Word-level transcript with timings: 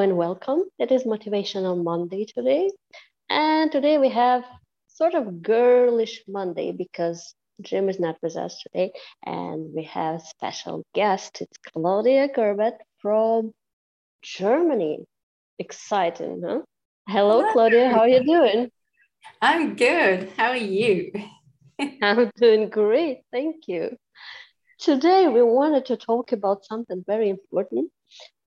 and 0.00 0.16
welcome. 0.16 0.62
It 0.78 0.90
is 0.92 1.04
Motivational 1.04 1.84
Monday 1.84 2.24
today. 2.24 2.70
And 3.28 3.70
today 3.70 3.98
we 3.98 4.08
have 4.08 4.44
sort 4.88 5.12
of 5.12 5.42
girlish 5.42 6.22
Monday 6.26 6.72
because 6.72 7.34
Jim 7.60 7.90
is 7.90 8.00
not 8.00 8.16
with 8.22 8.34
us 8.34 8.62
today. 8.62 8.92
And 9.26 9.74
we 9.74 9.84
have 9.84 10.14
a 10.14 10.24
special 10.24 10.84
guest. 10.94 11.42
It's 11.42 11.58
Claudia 11.58 12.28
Gerbert 12.34 12.76
from 13.02 13.52
Germany. 14.22 15.04
Exciting, 15.58 16.40
huh? 16.46 16.60
Hello, 17.06 17.40
Hello. 17.40 17.52
Claudia. 17.52 17.90
How 17.90 18.00
are 18.00 18.08
you 18.08 18.24
doing? 18.24 18.70
I'm 19.42 19.76
good. 19.76 20.30
How 20.38 20.48
are 20.48 20.56
you? 20.56 21.12
I'm 22.02 22.30
doing 22.36 22.70
great. 22.70 23.18
Thank 23.30 23.68
you. 23.68 23.98
Today, 24.78 25.28
we 25.28 25.42
wanted 25.42 25.84
to 25.86 25.98
talk 25.98 26.32
about 26.32 26.64
something 26.64 27.04
very 27.06 27.28
important 27.28 27.90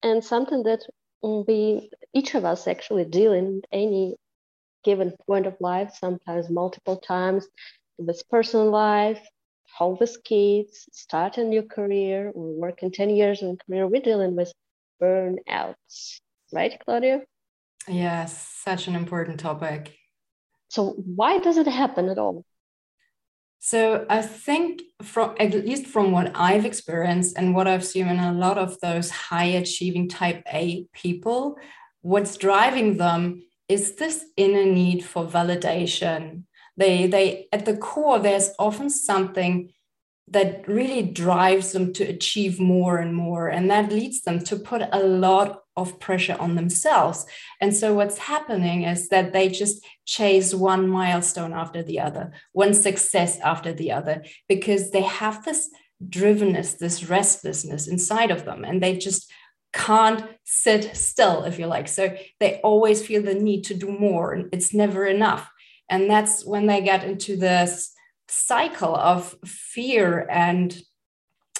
and 0.01 0.23
something 0.23 0.63
that 0.63 0.81
we, 1.23 1.89
each 2.13 2.35
of 2.35 2.45
us 2.45 2.67
actually 2.67 3.05
deal 3.05 3.33
in 3.33 3.61
any 3.71 4.15
given 4.83 5.13
point 5.25 5.47
of 5.47 5.55
life, 5.59 5.95
sometimes 5.97 6.49
multiple 6.49 6.97
times, 6.97 7.47
with 7.97 8.21
personal 8.29 8.69
life, 8.69 9.21
home 9.77 9.97
with 9.99 10.23
kids, 10.23 10.87
start 10.91 11.37
a 11.37 11.43
new 11.43 11.63
career, 11.63 12.31
or 12.35 12.53
working 12.53 12.91
10 12.91 13.09
years 13.09 13.41
in 13.41 13.57
career, 13.57 13.87
we're 13.87 14.01
dealing 14.01 14.35
with 14.35 14.51
burnouts. 15.01 16.19
Right, 16.51 16.79
Claudia? 16.85 17.21
Yes, 17.87 18.47
such 18.63 18.87
an 18.87 18.95
important 18.95 19.39
topic. 19.39 19.95
So 20.69 20.91
why 20.91 21.39
does 21.39 21.57
it 21.57 21.67
happen 21.67 22.09
at 22.09 22.17
all? 22.17 22.45
So 23.65 24.05
I 24.09 24.21
think 24.21 24.81
from 25.01 25.35
at 25.39 25.53
least 25.53 25.87
from 25.87 26.11
what 26.11 26.33
I've 26.35 26.65
experienced 26.65 27.37
and 27.37 27.55
what 27.55 27.65
I've 27.65 27.85
seen 27.85 28.09
in 28.09 28.19
a 28.19 28.33
lot 28.33 28.57
of 28.57 28.77
those 28.81 29.09
high 29.09 29.55
achieving 29.55 30.09
type 30.09 30.43
A 30.53 30.85
people, 30.91 31.57
what's 32.01 32.35
driving 32.35 32.97
them 32.97 33.41
is 33.69 33.95
this 33.95 34.25
inner 34.35 34.65
need 34.65 35.05
for 35.05 35.25
validation. 35.25 36.43
They 36.75 37.07
they 37.07 37.47
at 37.53 37.63
the 37.63 37.77
core, 37.77 38.19
there's 38.19 38.51
often 38.59 38.89
something 38.89 39.71
that 40.27 40.67
really 40.67 41.01
drives 41.01 41.71
them 41.71 41.93
to 41.93 42.03
achieve 42.03 42.59
more 42.59 42.97
and 42.97 43.15
more. 43.15 43.47
And 43.47 43.71
that 43.71 43.93
leads 43.93 44.23
them 44.23 44.43
to 44.43 44.57
put 44.57 44.81
a 44.91 44.99
lot 44.99 45.62
of 45.75 45.99
pressure 45.99 46.37
on 46.39 46.55
themselves. 46.55 47.25
And 47.59 47.75
so 47.75 47.93
what's 47.93 48.17
happening 48.17 48.83
is 48.83 49.09
that 49.09 49.33
they 49.33 49.49
just 49.49 49.83
chase 50.05 50.53
one 50.53 50.87
milestone 50.87 51.53
after 51.53 51.81
the 51.81 51.99
other, 51.99 52.31
one 52.51 52.73
success 52.73 53.39
after 53.39 53.73
the 53.73 53.91
other, 53.91 54.23
because 54.47 54.91
they 54.91 55.01
have 55.01 55.43
this 55.43 55.69
drivenness, 56.07 56.77
this 56.77 57.09
restlessness 57.09 57.87
inside 57.87 58.31
of 58.31 58.45
them, 58.45 58.63
and 58.63 58.81
they 58.81 58.97
just 58.97 59.31
can't 59.73 60.23
sit 60.43 60.95
still, 60.95 61.43
if 61.43 61.57
you 61.57 61.65
like. 61.65 61.87
So 61.87 62.15
they 62.39 62.59
always 62.61 63.05
feel 63.05 63.23
the 63.23 63.33
need 63.33 63.63
to 63.65 63.73
do 63.73 63.91
more, 63.91 64.33
and 64.33 64.49
it's 64.53 64.73
never 64.73 65.05
enough. 65.05 65.49
And 65.89 66.09
that's 66.09 66.45
when 66.45 66.67
they 66.67 66.81
get 66.81 67.03
into 67.03 67.35
this 67.35 67.91
cycle 68.27 68.95
of 68.95 69.35
fear 69.45 70.27
and 70.29 70.79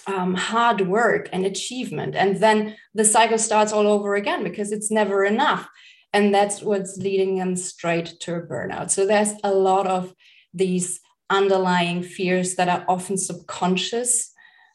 um, 0.08 0.34
hard 0.36 0.82
work 0.82 1.30
and 1.32 1.46
achievement. 1.46 2.16
And 2.16 2.38
then 2.38 2.76
the 2.94 3.06
cycle 3.06 3.38
starts 3.38 3.74
all 3.74 3.88
over 3.88 4.16
again 4.16 4.44
because 4.44 4.72
it's 4.72 4.92
never 4.92 5.24
enough. 5.24 5.68
And 6.12 6.34
that's 6.34 6.62
what's 6.62 6.98
leading 6.98 7.38
them 7.38 7.56
straight 7.56 8.20
to 8.22 8.36
a 8.36 8.42
burnout. 8.42 8.92
So 8.92 9.06
there's 9.06 9.34
a 9.44 9.52
lot 9.52 9.88
of 9.88 10.14
these 10.54 11.00
underlying 11.30 12.04
fears 12.04 12.56
that 12.56 12.70
are 12.70 12.86
often 12.88 13.18
subconscious, 13.18 14.32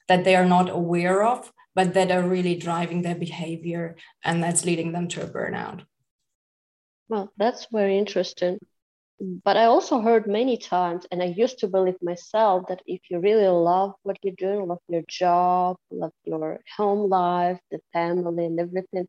that 0.09 0.25
they 0.25 0.35
are 0.35 0.47
not 0.47 0.69
aware 0.71 1.23
of, 1.23 1.53
but 1.75 1.95
that 1.95 2.11
are 2.11 2.23
really 2.23 2.57
driving 2.57 3.03
their 3.03 3.15
behavior. 3.15 3.97
And 4.25 4.43
that's 4.43 4.65
leading 4.65 4.93
them 4.93 5.07
to 5.09 5.23
a 5.23 5.27
burnout. 5.29 5.83
Well, 7.09 7.33
that's 7.37 7.69
very 7.71 7.97
interesting 7.97 8.59
but 9.21 9.57
I 9.57 9.65
also 9.65 10.01
heard 10.01 10.27
many 10.27 10.57
times, 10.57 11.07
and 11.11 11.23
I 11.23 11.27
used 11.27 11.59
to 11.61 11.69
believe 11.69 11.97
myself 12.03 12.67
that 12.69 12.83
if 12.87 13.01
you 13.11 13.19
really 13.21 13.49
love 13.49 13.95
what 14.03 14.19
you're 14.23 14.35
doing, 14.37 14.67
love 14.67 14.81
your 14.89 15.03
job, 15.09 15.77
love 15.91 16.13
your 16.25 16.61
home 16.77 17.09
life, 17.11 17.59
the 17.71 17.81
family, 17.93 18.47
and 18.47 18.59
everything, 18.61 19.09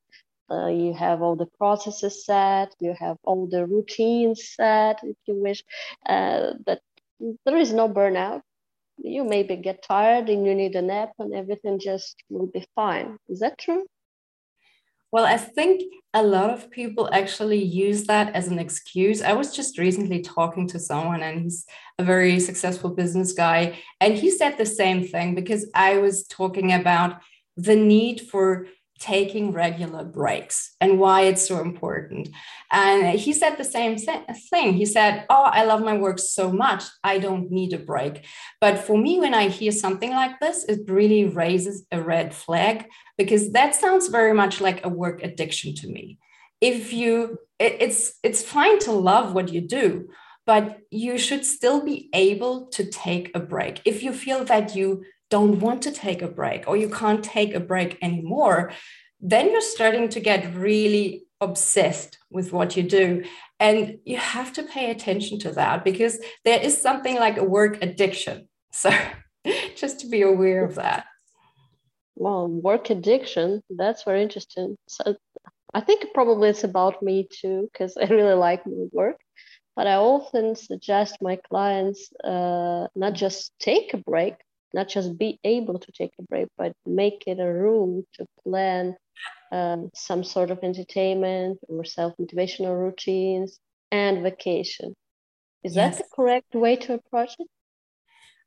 uh, 0.51 0.67
you 0.67 0.93
have 0.93 1.21
all 1.21 1.35
the 1.35 1.47
processes 1.57 2.25
set, 2.25 2.73
you 2.79 2.93
have 2.99 3.17
all 3.23 3.47
the 3.47 3.65
routines 3.67 4.49
set, 4.55 4.99
if 5.03 5.15
you 5.27 5.35
wish, 5.35 5.63
uh, 6.07 6.53
that 6.65 6.81
there 7.45 7.57
is 7.57 7.73
no 7.73 7.87
burnout. 7.89 8.41
You 8.97 9.23
maybe 9.25 9.55
get 9.57 9.83
tired 9.83 10.29
and 10.29 10.45
you 10.45 10.55
need 10.55 10.75
a 10.75 10.81
nap, 10.81 11.11
and 11.19 11.33
everything 11.33 11.79
just 11.79 12.15
will 12.29 12.47
be 12.47 12.65
fine. 12.75 13.17
Is 13.29 13.39
that 13.39 13.57
true? 13.59 13.85
Well, 15.11 15.25
I 15.25 15.37
think 15.37 15.81
a 16.13 16.23
lot 16.23 16.51
of 16.51 16.69
people 16.69 17.09
actually 17.11 17.63
use 17.63 18.05
that 18.05 18.35
as 18.35 18.47
an 18.47 18.59
excuse. 18.59 19.21
I 19.21 19.33
was 19.33 19.55
just 19.55 19.77
recently 19.77 20.21
talking 20.21 20.67
to 20.67 20.79
someone, 20.79 21.23
and 21.23 21.41
he's 21.41 21.65
a 21.97 22.03
very 22.03 22.39
successful 22.39 22.91
business 22.91 23.33
guy. 23.33 23.79
And 23.99 24.15
he 24.15 24.29
said 24.29 24.57
the 24.57 24.65
same 24.65 25.03
thing 25.07 25.35
because 25.35 25.69
I 25.73 25.97
was 25.97 26.25
talking 26.27 26.73
about 26.73 27.21
the 27.57 27.75
need 27.75 28.21
for 28.21 28.67
taking 28.99 29.51
regular 29.51 30.03
breaks 30.03 30.75
and 30.81 30.99
why 30.99 31.21
it's 31.21 31.47
so 31.47 31.59
important. 31.61 32.29
And 32.71 33.17
he 33.17 33.33
said 33.33 33.55
the 33.55 33.63
same 33.63 33.97
thing. 33.97 34.73
He 34.73 34.85
said, 34.85 35.25
Oh, 35.29 35.43
I 35.43 35.63
love 35.63 35.81
my 35.81 35.97
work 35.97 36.19
so 36.19 36.51
much, 36.51 36.83
I 37.03 37.17
don't 37.17 37.49
need 37.49 37.73
a 37.73 37.79
break. 37.79 38.25
But 38.61 38.77
for 38.77 38.97
me, 38.97 39.19
when 39.19 39.33
I 39.33 39.47
hear 39.47 39.71
something 39.71 40.11
like 40.11 40.39
this, 40.39 40.65
it 40.65 40.81
really 40.87 41.25
raises 41.25 41.85
a 41.91 42.01
red 42.01 42.33
flag 42.35 42.85
because 43.17 43.51
that 43.53 43.75
sounds 43.75 44.09
very 44.09 44.33
much 44.33 44.61
like 44.61 44.85
a 44.85 44.89
work 44.89 45.23
addiction 45.23 45.75
to 45.75 45.87
me. 45.87 46.19
If 46.61 46.91
you, 46.91 47.39
it's 47.57 48.19
it's 48.21 48.43
fine 48.43 48.79
to 48.79 48.91
love 48.91 49.33
what 49.33 49.49
you 49.49 49.61
do, 49.61 50.09
but 50.45 50.79
you 50.89 51.17
should 51.17 51.45
still 51.45 51.81
be 51.85 52.09
able 52.13 52.67
to 52.67 52.83
take 52.83 53.31
a 53.35 53.39
break. 53.39 53.81
If 53.85 54.03
you 54.03 54.11
feel 54.11 54.43
that 54.45 54.75
you 54.75 55.03
don't 55.29 55.59
want 55.59 55.81
to 55.83 55.91
take 55.91 56.21
a 56.21 56.27
break 56.27 56.67
or 56.67 56.75
you 56.75 56.89
can't 56.89 57.23
take 57.23 57.53
a 57.53 57.59
break 57.59 57.97
anymore, 58.01 58.71
then 59.21 59.51
you're 59.51 59.61
starting 59.61 60.09
to 60.09 60.19
get 60.19 60.55
really 60.55 61.25
obsessed 61.41 62.17
with 62.29 62.51
what 62.51 62.75
you 62.75 62.83
do. 62.83 63.23
And 63.59 63.99
you 64.05 64.17
have 64.17 64.53
to 64.53 64.63
pay 64.63 64.91
attention 64.91 65.39
to 65.39 65.51
that 65.53 65.83
because 65.83 66.19
there 66.45 66.59
is 66.61 66.81
something 66.81 67.15
like 67.17 67.37
a 67.37 67.43
work 67.43 67.81
addiction. 67.81 68.47
So 68.71 68.91
just 69.75 70.01
to 70.01 70.07
be 70.07 70.21
aware 70.21 70.63
of 70.63 70.75
that. 70.75 71.05
Well, 72.15 72.47
work 72.47 72.91
addiction, 72.91 73.63
that's 73.69 74.03
very 74.03 74.21
interesting. 74.21 74.77
So 74.87 75.15
I 75.73 75.81
think 75.81 76.13
probably 76.13 76.49
it's 76.49 76.63
about 76.63 77.01
me 77.01 77.27
too, 77.31 77.69
because 77.71 77.97
I 77.97 78.05
really 78.05 78.33
like 78.33 78.65
my 78.67 78.85
work. 78.91 79.17
But 79.75 79.87
I 79.87 79.95
often 79.95 80.55
suggest 80.55 81.17
my 81.21 81.37
clients 81.49 82.11
uh, 82.23 82.87
not 82.95 83.13
just 83.13 83.53
take 83.59 83.93
a 83.93 83.97
break, 83.97 84.35
not 84.73 84.89
just 84.89 85.17
be 85.17 85.39
able 85.43 85.79
to 85.79 85.91
take 85.91 86.11
a 86.19 86.23
break, 86.23 86.47
but 86.57 86.73
make 86.85 87.23
it 87.27 87.39
a 87.39 87.51
rule 87.51 88.03
to 88.15 88.25
plan 88.43 88.95
um, 89.51 89.89
some 89.93 90.23
sort 90.23 90.51
of 90.51 90.59
entertainment 90.63 91.59
or 91.67 91.83
self 91.83 92.13
motivational 92.17 92.79
routines 92.79 93.59
and 93.91 94.23
vacation. 94.23 94.95
Is 95.63 95.75
yes. 95.75 95.97
that 95.97 96.03
the 96.03 96.09
correct 96.15 96.53
way 96.53 96.75
to 96.77 96.93
approach 96.93 97.35
it? 97.39 97.47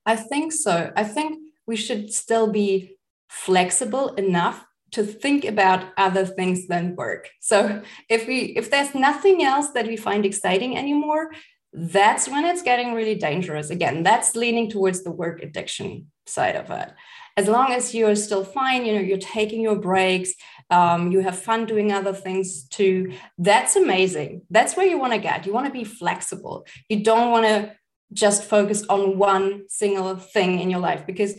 I 0.07 0.17
think 0.17 0.53
so. 0.53 0.93
I 0.97 1.05
think 1.05 1.39
we 1.67 1.77
should 1.77 2.13
still 2.13 2.51
be 2.51 2.97
flexible 3.29 4.15
enough 4.15 4.65
to 4.93 5.05
think 5.05 5.45
about 5.45 5.93
other 5.97 6.27
things 6.27 6.69
than 6.69 6.97
work. 6.97 7.31
So 7.41 7.83
if 8.09 8.27
we 8.27 8.55
if 8.57 8.71
there's 8.71 8.95
nothing 8.95 9.43
else 9.43 9.71
that 9.71 9.87
we 9.87 9.97
find 9.97 10.25
exciting 10.25 10.77
anymore, 10.77 11.31
that's 11.73 12.29
when 12.29 12.45
it's 12.45 12.63
getting 12.63 12.95
really 12.95 13.15
dangerous. 13.15 13.71
Again, 13.71 14.03
that's 14.03 14.37
leaning 14.37 14.71
towards 14.71 15.03
the 15.03 15.11
work 15.11 15.43
addiction 15.43 16.11
side 16.27 16.57
of 16.57 16.71
it. 16.71 16.93
As 17.37 17.49
long 17.49 17.73
as 17.73 17.95
you're 17.95 18.15
still 18.15 18.45
fine, 18.45 18.85
you 18.85 18.95
know, 18.95 19.01
you're 19.01 19.17
taking 19.17 19.63
your 19.63 19.77
breaks, 19.77 20.35
um, 20.71 21.11
you 21.13 21.21
have 21.21 21.39
fun 21.39 21.65
doing 21.65 21.91
other 21.91 22.13
things 22.13 22.65
too, 22.69 23.13
that's 23.39 23.75
amazing. 23.75 24.43
That's 24.51 24.77
where 24.77 24.87
you 24.87 24.99
want 24.99 25.15
to 25.15 25.19
get. 25.19 25.47
You 25.47 25.53
want 25.55 25.67
to 25.67 25.73
be 25.73 25.85
flexible. 25.85 26.67
You 26.91 27.03
don't 27.03 27.31
want 27.31 27.47
to 27.47 27.73
just 28.13 28.45
focus 28.45 28.85
on 28.89 29.17
one 29.17 29.63
single 29.69 30.17
thing 30.17 30.61
in 30.61 30.69
your 30.69 30.81
life 30.81 31.07
because 31.07 31.35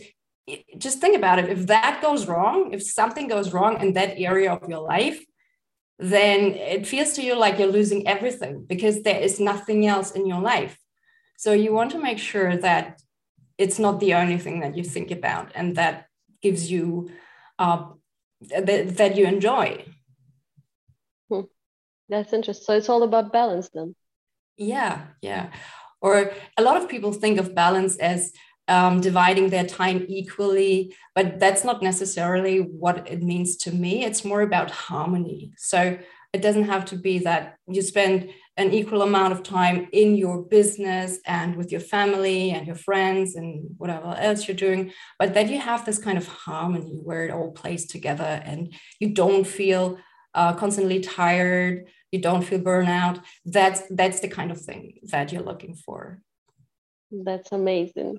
just 0.76 1.00
think 1.00 1.16
about 1.16 1.38
it. 1.38 1.48
If 1.48 1.68
that 1.68 2.02
goes 2.02 2.26
wrong, 2.26 2.72
if 2.72 2.82
something 2.82 3.28
goes 3.28 3.52
wrong 3.52 3.80
in 3.80 3.92
that 3.94 4.18
area 4.18 4.52
of 4.52 4.68
your 4.68 4.80
life, 4.80 5.24
then 5.98 6.52
it 6.54 6.86
feels 6.86 7.12
to 7.14 7.22
you 7.22 7.36
like 7.38 7.58
you're 7.58 7.68
losing 7.68 8.06
everything 8.06 8.64
because 8.64 9.02
there 9.02 9.20
is 9.20 9.38
nothing 9.38 9.86
else 9.86 10.10
in 10.10 10.26
your 10.26 10.40
life. 10.40 10.78
So 11.36 11.52
you 11.52 11.72
want 11.72 11.90
to 11.92 11.98
make 11.98 12.18
sure 12.18 12.56
that 12.56 13.00
it's 13.58 13.78
not 13.78 14.00
the 14.00 14.14
only 14.14 14.38
thing 14.38 14.60
that 14.60 14.76
you 14.76 14.82
think 14.82 15.10
about 15.10 15.52
and 15.54 15.76
that 15.76 16.06
gives 16.42 16.70
you 16.70 17.10
uh, 17.58 17.86
that, 18.50 18.96
that 18.96 19.16
you 19.16 19.26
enjoy. 19.26 19.84
Hmm. 21.30 21.42
That's 22.08 22.32
interesting. 22.32 22.64
So 22.64 22.76
it's 22.76 22.88
all 22.88 23.02
about 23.02 23.32
balance 23.32 23.70
then. 23.72 23.94
Yeah, 24.56 25.02
yeah. 25.22 25.50
Or 26.00 26.32
a 26.56 26.62
lot 26.62 26.76
of 26.76 26.88
people 26.88 27.12
think 27.12 27.38
of 27.38 27.54
balance 27.54 27.96
as 27.96 28.32
um, 28.68 29.00
dividing 29.00 29.50
their 29.50 29.66
time 29.66 30.04
equally, 30.08 30.94
but 31.14 31.38
that's 31.38 31.64
not 31.64 31.82
necessarily 31.82 32.58
what 32.58 33.08
it 33.10 33.22
means 33.22 33.56
to 33.58 33.72
me. 33.72 34.04
It's 34.04 34.24
more 34.24 34.42
about 34.42 34.70
harmony. 34.70 35.52
So 35.56 35.98
it 36.32 36.42
doesn't 36.42 36.64
have 36.64 36.84
to 36.86 36.96
be 36.96 37.20
that 37.20 37.58
you 37.68 37.80
spend 37.82 38.30
an 38.56 38.72
equal 38.72 39.02
amount 39.02 39.32
of 39.32 39.42
time 39.42 39.88
in 39.92 40.14
your 40.16 40.42
business 40.42 41.18
and 41.26 41.56
with 41.56 41.70
your 41.70 41.80
family 41.80 42.50
and 42.50 42.66
your 42.66 42.76
friends 42.76 43.34
and 43.36 43.64
whatever 43.78 44.14
else 44.18 44.46
you're 44.46 44.56
doing, 44.56 44.92
but 45.18 45.34
that 45.34 45.48
you 45.48 45.60
have 45.60 45.84
this 45.84 45.98
kind 45.98 46.18
of 46.18 46.26
harmony 46.26 46.98
where 47.02 47.24
it 47.24 47.30
all 47.30 47.52
plays 47.52 47.86
together 47.86 48.42
and 48.44 48.74
you 48.98 49.12
don't 49.12 49.46
feel 49.46 49.98
uh, 50.34 50.52
constantly 50.54 51.00
tired, 51.00 51.86
you 52.10 52.20
don't 52.20 52.42
feel 52.42 52.60
burnout. 52.60 53.22
That's 53.44 53.82
that's 53.90 54.20
the 54.20 54.28
kind 54.28 54.50
of 54.50 54.60
thing 54.60 54.98
that 55.04 55.32
you're 55.32 55.42
looking 55.42 55.74
for. 55.74 56.20
That's 57.10 57.52
amazing. 57.52 58.18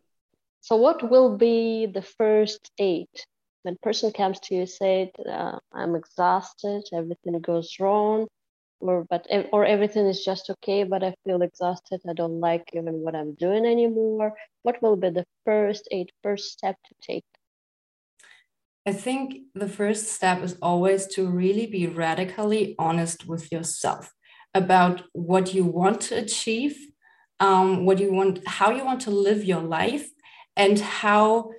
So, 0.65 0.77
what 0.77 1.07
will 1.11 1.37
be 1.37 1.85
the 1.85 2.01
first 2.01 2.71
aid 2.79 3.13
when 3.61 3.77
person 3.83 4.11
comes 4.11 4.39
to 4.39 4.55
you 4.55 4.65
say, 4.65 5.11
uh, 5.23 5.59
"I'm 5.71 5.93
exhausted, 5.93 6.81
everything 6.91 7.39
goes 7.39 7.79
wrong," 7.79 8.27
or 8.79 9.05
but 9.07 9.27
or 9.53 9.63
everything 9.63 10.07
is 10.07 10.25
just 10.25 10.49
okay, 10.49 10.83
but 10.83 11.03
I 11.03 11.13
feel 11.23 11.43
exhausted. 11.43 12.01
I 12.09 12.13
don't 12.13 12.39
like 12.39 12.71
even 12.73 13.03
what 13.03 13.13
I'm 13.13 13.35
doing 13.35 13.63
anymore. 13.63 14.33
What 14.63 14.81
will 14.81 14.95
be 14.95 15.11
the 15.11 15.27
first 15.45 15.87
aid, 15.91 16.09
first 16.23 16.53
step 16.53 16.77
to 16.87 16.95
take? 16.99 17.29
I 18.87 18.93
think 18.93 19.35
the 19.53 19.69
first 19.69 20.13
step 20.17 20.41
is 20.41 20.57
always 20.63 21.05
to 21.13 21.27
really 21.27 21.67
be 21.67 21.85
radically 21.85 22.73
honest 22.79 23.27
with 23.27 23.51
yourself 23.51 24.11
about 24.55 25.03
what 25.13 25.53
you 25.53 25.63
want 25.63 26.01
to 26.07 26.17
achieve, 26.17 26.75
um, 27.39 27.85
what 27.85 27.99
you 27.99 28.11
want, 28.11 28.39
how 28.47 28.71
you 28.71 28.83
want 28.83 29.01
to 29.01 29.11
live 29.11 29.43
your 29.43 29.61
life, 29.61 30.09
and 30.55 30.79
how 30.79 31.51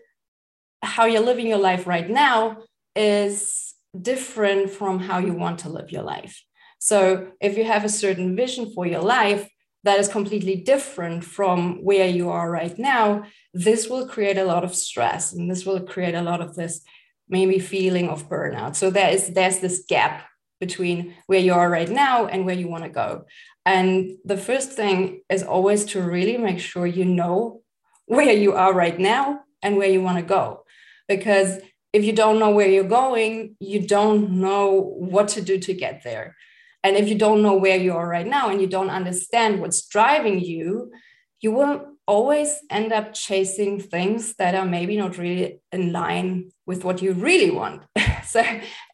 how 0.83 1.07
you're 1.07 1.21
living 1.21 1.47
your 1.47 1.59
life 1.59 1.87
right 1.87 2.09
now 2.09 2.59
is 2.95 3.75
different 4.01 4.71
from 4.71 4.99
how 4.99 5.19
you 5.19 5.33
want 5.33 5.61
to 5.61 5.69
live 5.69 5.91
your 5.91 6.03
life. 6.03 6.43
So 6.79 7.33
if 7.41 7.57
you 7.57 7.65
have 7.65 7.85
a 7.85 7.89
certain 7.89 8.37
vision 8.37 8.73
for 8.75 8.87
your 8.87 9.01
life 9.01 9.49
that 9.85 9.99
is 9.99 10.09
completely 10.09 10.57
different 10.57 11.25
from 11.25 11.83
where 11.83 12.09
you 12.09 12.29
are 12.31 12.51
right 12.51 12.79
now, 12.79 13.25
this 13.55 13.89
will 13.89 14.07
create 14.07 14.39
a 14.39 14.45
lot 14.45 14.65
of 14.65 14.75
stress 14.75 15.33
and 15.33 15.51
this 15.51 15.65
will 15.65 15.81
create 15.81 16.15
a 16.15 16.23
lot 16.23 16.41
of 16.41 16.55
this 16.55 16.83
maybe 17.29 17.59
feeling 17.59 18.09
of 18.09 18.29
burnout. 18.29 18.77
So 18.77 18.91
there 18.91 19.11
is 19.11 19.29
there's 19.29 19.59
this 19.59 19.85
gap 19.89 20.27
between 20.61 21.15
where 21.27 21.41
you 21.41 21.53
are 21.53 21.69
right 21.69 21.89
now 21.89 22.27
and 22.27 22.47
where 22.47 22.55
you 22.55 22.69
want 22.69 22.85
to 22.85 22.91
go. 22.91 23.27
And 23.65 24.13
the 24.25 24.37
first 24.37 24.73
thing 24.73 25.23
is 25.29 25.43
always 25.43 25.85
to 25.87 26.01
really 26.01 26.39
make 26.39 26.61
sure 26.61 26.87
you 26.87 27.05
know 27.05 27.63
where 28.07 28.33
you 28.33 28.53
are 28.53 28.73
right 28.73 28.99
now 28.99 29.41
and 29.63 29.77
where 29.77 29.89
you 29.89 30.03
want 30.03 30.19
to 30.19 30.23
go. 30.23 30.65
Because 31.09 31.59
if 31.93 32.05
you 32.05 32.13
don't 32.13 32.39
know 32.39 32.51
where 32.51 32.69
you're 32.69 32.85
going, 32.85 33.57
you 33.61 33.87
don't 33.87 34.31
know 34.41 34.95
what 34.99 35.29
to 35.29 35.41
do 35.41 35.59
to 35.59 35.75
get 35.75 36.03
there. 36.03 36.37
And 36.83 36.97
if 36.97 37.09
you 37.09 37.17
don't 37.17 37.43
know 37.43 37.55
where 37.55 37.77
you 37.77 37.95
are 37.95 38.09
right 38.09 38.27
now 38.27 38.49
and 38.49 38.61
you 38.61 38.67
don't 38.67 38.91
understand 38.91 39.61
what's 39.61 39.87
driving 39.89 40.41
you, 40.41 40.93
you 41.41 41.53
will 41.53 41.97
always 42.07 42.57
end 42.71 42.93
up 42.93 43.13
chasing 43.13 43.81
things 43.81 44.35
that 44.37 44.55
are 44.55 44.65
maybe 44.65 44.97
not 44.97 45.19
really 45.19 45.61
in 45.73 45.93
line 45.93 46.51
with 46.65 46.85
what 46.85 47.03
you 47.03 47.13
really 47.13 47.51
want. 47.51 47.83
so 48.25 48.43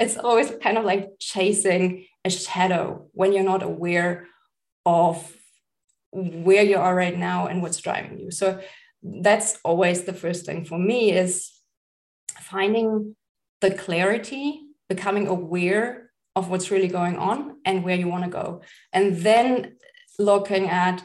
it's 0.00 0.16
always 0.16 0.50
kind 0.62 0.78
of 0.78 0.84
like 0.84 1.08
chasing 1.18 2.06
a 2.24 2.30
shadow 2.30 3.06
when 3.12 3.32
you're 3.32 3.44
not 3.44 3.62
aware 3.62 4.26
of 4.86 5.30
where 6.12 6.62
you 6.62 6.76
are 6.76 6.94
right 6.94 7.16
now 7.16 7.46
and 7.46 7.62
what's 7.62 7.78
driving 7.78 8.18
you. 8.18 8.30
So 8.30 8.60
that's 9.02 9.58
always 9.64 10.02
the 10.02 10.12
first 10.12 10.46
thing 10.46 10.64
for 10.64 10.78
me 10.78 11.12
is 11.12 11.50
finding 12.40 13.16
the 13.60 13.70
clarity, 13.70 14.60
becoming 14.88 15.26
aware 15.26 16.10
of 16.34 16.48
what's 16.48 16.70
really 16.70 16.88
going 16.88 17.16
on 17.16 17.56
and 17.64 17.84
where 17.84 17.96
you 17.96 18.08
want 18.08 18.24
to 18.24 18.30
go. 18.30 18.62
And 18.92 19.16
then 19.18 19.76
looking 20.18 20.68
at 20.68 21.04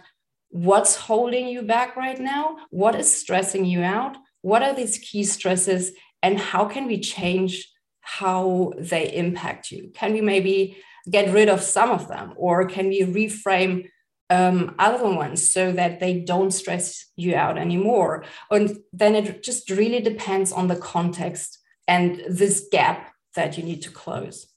what's 0.49 0.95
holding 0.95 1.47
you 1.47 1.61
back 1.61 1.95
right 1.95 2.19
now, 2.19 2.57
what 2.69 2.95
is 2.95 3.13
stressing 3.13 3.65
you 3.65 3.81
out, 3.81 4.17
what 4.41 4.63
are 4.63 4.73
these 4.73 4.97
key 4.99 5.23
stresses, 5.23 5.91
and 6.23 6.39
how 6.39 6.65
can 6.65 6.87
we 6.87 6.99
change 6.99 7.69
how 8.01 8.73
they 8.77 9.13
impact 9.13 9.71
you? 9.71 9.91
Can 9.93 10.13
we 10.13 10.21
maybe 10.21 10.77
get 11.09 11.33
rid 11.33 11.49
of 11.49 11.61
some 11.61 11.91
of 11.91 12.07
them, 12.07 12.33
or 12.37 12.65
can 12.65 12.87
we 12.87 13.01
reframe 13.01 13.89
um, 14.29 14.75
other 14.77 15.09
ones 15.09 15.51
so 15.51 15.71
that 15.71 15.99
they 15.99 16.19
don't 16.19 16.51
stress 16.51 17.05
you 17.15 17.35
out 17.35 17.57
anymore. 17.57 18.25
And 18.51 18.77
then 18.91 19.15
it 19.15 19.43
just 19.43 19.69
really 19.69 20.01
depends 20.01 20.51
on 20.51 20.67
the 20.67 20.75
context 20.75 21.59
and 21.87 22.21
this 22.27 22.67
gap 22.71 23.13
that 23.35 23.57
you 23.57 23.63
need 23.63 23.81
to 23.83 23.91
close. 23.91 24.47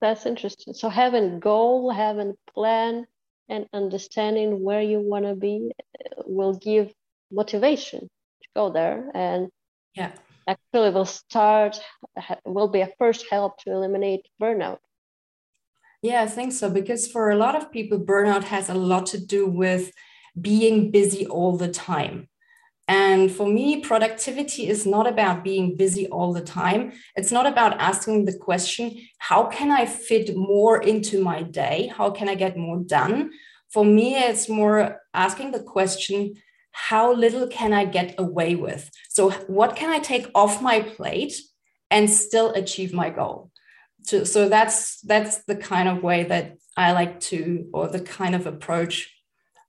That's 0.00 0.26
interesting. 0.26 0.74
So 0.74 0.88
having 0.90 1.36
a 1.36 1.38
goal, 1.38 1.90
having 1.90 2.30
a 2.30 2.50
plan, 2.52 3.06
and 3.48 3.66
understanding 3.72 4.62
where 4.62 4.82
you 4.82 5.00
want 5.00 5.24
to 5.24 5.34
be 5.34 5.70
uh, 6.00 6.22
will 6.26 6.54
give 6.54 6.92
motivation 7.30 8.00
to 8.00 8.48
go 8.54 8.70
there 8.70 9.10
and 9.14 9.48
yeah 9.94 10.12
actually 10.48 10.90
will 10.90 11.04
start 11.04 11.80
will 12.44 12.68
be 12.68 12.80
a 12.80 12.92
first 12.98 13.26
help 13.30 13.58
to 13.58 13.72
eliminate 13.72 14.26
burnout 14.40 14.78
yeah, 16.02 16.22
I 16.22 16.26
think 16.26 16.52
so. 16.52 16.70
Because 16.70 17.06
for 17.10 17.30
a 17.30 17.36
lot 17.36 17.56
of 17.56 17.72
people, 17.72 17.98
burnout 17.98 18.44
has 18.44 18.68
a 18.68 18.74
lot 18.74 19.06
to 19.06 19.18
do 19.18 19.46
with 19.46 19.92
being 20.40 20.90
busy 20.90 21.26
all 21.26 21.56
the 21.56 21.68
time. 21.68 22.28
And 22.88 23.32
for 23.32 23.48
me, 23.48 23.80
productivity 23.80 24.68
is 24.68 24.86
not 24.86 25.08
about 25.08 25.42
being 25.42 25.76
busy 25.76 26.06
all 26.06 26.32
the 26.32 26.40
time. 26.40 26.92
It's 27.16 27.32
not 27.32 27.46
about 27.46 27.80
asking 27.80 28.26
the 28.26 28.36
question, 28.38 28.96
how 29.18 29.46
can 29.46 29.72
I 29.72 29.86
fit 29.86 30.36
more 30.36 30.80
into 30.80 31.20
my 31.20 31.42
day? 31.42 31.90
How 31.96 32.10
can 32.10 32.28
I 32.28 32.36
get 32.36 32.56
more 32.56 32.78
done? 32.78 33.30
For 33.72 33.84
me, 33.84 34.14
it's 34.16 34.48
more 34.48 35.00
asking 35.12 35.50
the 35.50 35.62
question, 35.62 36.34
how 36.70 37.12
little 37.12 37.48
can 37.48 37.72
I 37.72 37.86
get 37.86 38.14
away 38.18 38.54
with? 38.54 38.88
So, 39.08 39.30
what 39.48 39.74
can 39.74 39.90
I 39.90 39.98
take 39.98 40.30
off 40.34 40.62
my 40.62 40.80
plate 40.80 41.34
and 41.90 42.08
still 42.08 42.50
achieve 42.52 42.92
my 42.92 43.10
goal? 43.10 43.50
To, 44.06 44.26
so 44.26 44.48
that's 44.48 45.00
that's 45.00 45.44
the 45.44 45.56
kind 45.56 45.88
of 45.88 46.02
way 46.02 46.24
that 46.24 46.56
I 46.76 46.92
like 46.92 47.20
to, 47.20 47.68
or 47.72 47.88
the 47.88 48.00
kind 48.00 48.34
of 48.34 48.46
approach 48.46 49.12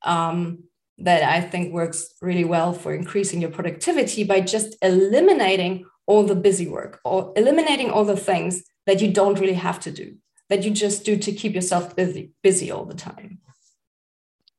um, 0.03 0.63
that 0.99 1.23
I 1.23 1.41
think 1.41 1.73
works 1.73 2.13
really 2.21 2.43
well 2.45 2.73
for 2.73 2.93
increasing 2.93 3.41
your 3.41 3.51
productivity 3.51 4.23
by 4.23 4.41
just 4.41 4.75
eliminating 4.81 5.85
all 6.05 6.23
the 6.23 6.35
busy 6.35 6.67
work 6.67 6.99
or 7.03 7.33
eliminating 7.35 7.89
all 7.89 8.05
the 8.05 8.17
things 8.17 8.63
that 8.85 9.01
you 9.01 9.11
don't 9.11 9.39
really 9.39 9.53
have 9.53 9.79
to 9.81 9.91
do, 9.91 10.15
that 10.49 10.63
you 10.63 10.71
just 10.71 11.05
do 11.05 11.17
to 11.17 11.31
keep 11.31 11.53
yourself 11.53 11.95
busy, 11.95 12.31
busy 12.41 12.71
all 12.71 12.85
the 12.85 12.95
time. 12.95 13.39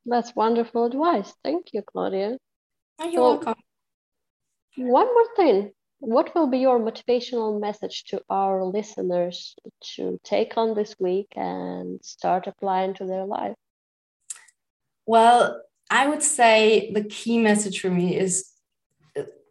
That's 0.05 0.35
wonderful 0.35 0.87
advice. 0.87 1.33
Thank 1.43 1.73
you, 1.73 1.83
Claudia. 1.83 2.39
Oh, 2.99 3.05
you're 3.05 3.13
so, 3.13 3.23
welcome. 3.23 3.55
One 4.77 5.07
more 5.07 5.35
thing 5.37 5.73
what 6.01 6.35
will 6.35 6.47
be 6.47 6.59
your 6.59 6.79
motivational 6.79 7.61
message 7.61 8.05
to 8.05 8.23
our 8.31 8.65
listeners 8.65 9.57
to 9.97 10.21
take 10.25 10.57
on 10.57 10.75
this 10.75 10.95
week 10.99 11.29
and 11.37 12.01
start 12.05 12.47
applying 12.47 12.95
to 12.95 13.05
their 13.05 13.25
life? 13.25 13.57
Well, 15.07 15.63
I 15.91 16.07
would 16.07 16.23
say 16.23 16.93
the 16.93 17.05
key 17.05 17.39
message 17.39 17.81
for 17.81 17.91
me 17.91 18.17
is 18.17 18.53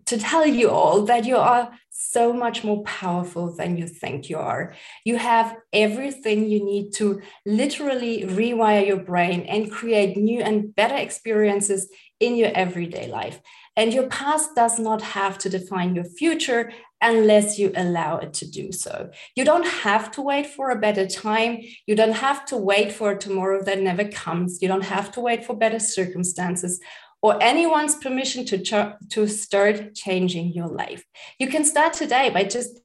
to 0.05 0.17
tell 0.17 0.45
you 0.45 0.69
all 0.69 1.03
that 1.03 1.25
you 1.25 1.35
are 1.35 1.69
so 1.89 2.31
much 2.31 2.63
more 2.63 2.81
powerful 2.83 3.53
than 3.53 3.75
you 3.75 3.87
think 3.87 4.29
you 4.29 4.37
are. 4.37 4.73
You 5.03 5.17
have 5.17 5.57
everything 5.73 6.47
you 6.47 6.63
need 6.63 6.93
to 6.93 7.21
literally 7.45 8.23
rewire 8.23 8.87
your 8.87 9.03
brain 9.03 9.41
and 9.41 9.69
create 9.69 10.15
new 10.15 10.39
and 10.39 10.73
better 10.73 10.95
experiences 10.95 11.89
in 12.21 12.37
your 12.37 12.51
everyday 12.55 13.07
life. 13.07 13.41
And 13.77 13.93
your 13.93 14.07
past 14.07 14.55
does 14.55 14.79
not 14.79 15.01
have 15.01 15.37
to 15.37 15.49
define 15.49 15.95
your 15.95 16.03
future 16.03 16.73
unless 16.99 17.59
you 17.59 17.71
allow 17.75 18.17
it 18.17 18.33
to 18.33 18.49
do 18.49 18.71
so. 18.71 19.11
You 19.35 19.45
don't 19.45 19.67
have 19.67 20.09
to 20.13 20.21
wait 20.21 20.47
for 20.47 20.71
a 20.71 20.79
better 20.79 21.05
time. 21.05 21.61
You 21.85 21.95
don't 21.95 22.15
have 22.27 22.43
to 22.47 22.57
wait 22.57 22.91
for 22.91 23.11
a 23.11 23.17
tomorrow 23.17 23.63
that 23.63 23.79
never 23.79 24.05
comes. 24.05 24.61
You 24.63 24.67
don't 24.67 24.83
have 24.83 25.11
to 25.13 25.21
wait 25.21 25.45
for 25.45 25.55
better 25.55 25.79
circumstances 25.79 26.79
or 27.21 27.41
anyone's 27.41 27.95
permission 27.95 28.45
to, 28.45 28.57
ch- 28.57 29.09
to 29.09 29.27
start 29.27 29.93
changing 29.93 30.53
your 30.53 30.67
life. 30.67 31.03
You 31.39 31.47
can 31.47 31.63
start 31.63 31.93
today 31.93 32.29
by 32.31 32.43
just 32.45 32.79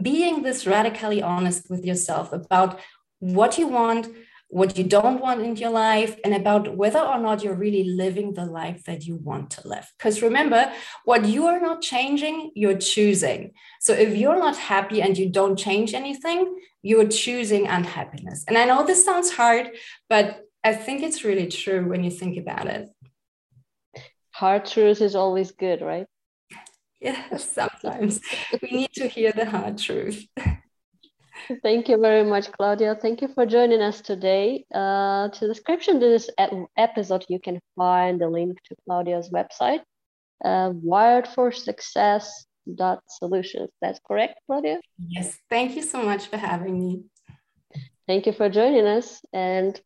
being 0.00 0.42
this 0.42 0.66
radically 0.66 1.22
honest 1.22 1.70
with 1.70 1.84
yourself 1.84 2.32
about 2.32 2.78
what 3.20 3.56
you 3.56 3.68
want, 3.68 4.08
what 4.48 4.78
you 4.78 4.84
don't 4.84 5.20
want 5.20 5.42
in 5.42 5.56
your 5.56 5.70
life, 5.70 6.16
and 6.24 6.34
about 6.34 6.76
whether 6.76 7.00
or 7.00 7.18
not 7.18 7.42
you're 7.42 7.54
really 7.54 7.84
living 7.84 8.34
the 8.34 8.44
life 8.44 8.84
that 8.84 9.04
you 9.04 9.16
want 9.16 9.50
to 9.50 9.66
live. 9.68 9.92
Because 9.98 10.22
remember, 10.22 10.72
what 11.04 11.24
you 11.26 11.46
are 11.46 11.60
not 11.60 11.82
changing, 11.82 12.52
you're 12.54 12.78
choosing. 12.78 13.52
So 13.80 13.92
if 13.92 14.16
you're 14.16 14.38
not 14.38 14.56
happy 14.56 15.02
and 15.02 15.16
you 15.18 15.28
don't 15.30 15.56
change 15.56 15.94
anything, 15.94 16.56
you're 16.82 17.08
choosing 17.08 17.66
unhappiness. 17.66 18.44
And 18.46 18.56
I 18.56 18.64
know 18.64 18.86
this 18.86 19.04
sounds 19.04 19.32
hard, 19.32 19.70
but 20.08 20.42
I 20.62 20.74
think 20.74 21.02
it's 21.02 21.24
really 21.24 21.48
true 21.48 21.88
when 21.88 22.04
you 22.04 22.10
think 22.10 22.36
about 22.38 22.66
it. 22.66 22.88
hard 24.32 24.66
truth 24.66 25.00
is 25.00 25.14
always 25.14 25.50
good, 25.52 25.80
right? 25.82 26.06
Yeah, 27.00 27.36
sometimes 27.36 28.20
we 28.62 28.70
need 28.70 28.92
to 28.94 29.06
hear 29.06 29.30
the 29.30 29.44
hard 29.44 29.76
truth. 29.76 30.26
Thank 31.62 31.88
you 31.88 31.96
very 31.98 32.24
much, 32.24 32.50
Claudia. 32.52 32.94
Thank 32.94 33.22
you 33.22 33.28
for 33.28 33.46
joining 33.46 33.80
us 33.80 34.00
today. 34.00 34.64
Uh, 34.74 35.28
to 35.28 35.40
the 35.40 35.48
description 35.48 35.96
of 35.96 36.00
this 36.00 36.30
episode, 36.76 37.24
you 37.28 37.40
can 37.40 37.60
find 37.76 38.20
the 38.20 38.28
link 38.28 38.58
to 38.64 38.74
Claudia's 38.84 39.30
website, 39.30 39.80
uh, 40.44 40.70
wiredforsuccess.solutions. 40.70 43.70
That's 43.80 44.00
correct, 44.06 44.38
Claudia? 44.46 44.80
Yes. 45.08 45.38
Thank 45.50 45.74
you 45.76 45.82
so 45.82 46.02
much 46.02 46.26
for 46.26 46.36
having 46.36 46.78
me. 46.78 47.04
Thank 48.06 48.26
you 48.26 48.32
for 48.32 48.48
joining 48.48 48.86
us, 48.86 49.20
and 49.32 49.80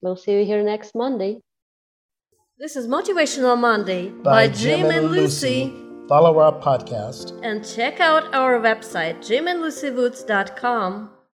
we'll 0.00 0.16
see 0.16 0.32
you 0.32 0.42
here 0.44 0.62
next 0.62 0.94
Monday. 0.94 1.40
This 2.58 2.76
is 2.76 2.88
Motivational 2.88 3.58
Monday 3.58 4.08
by, 4.08 4.48
by 4.48 4.50
Jim, 4.54 4.80
Jim, 4.80 4.90
and 4.90 5.10
Lucy. 5.10 5.66
Lucy 5.66 5.87
follow 6.08 6.38
our 6.38 6.52
podcast, 6.60 7.38
and 7.42 7.64
check 7.64 8.00
out 8.00 8.34
our 8.34 8.58
website, 8.58 9.18
jimandlucywoods.com. 9.18 11.10